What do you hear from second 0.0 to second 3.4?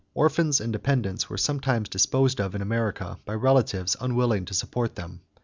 Orphans and dependents were sometimes disposed of in America by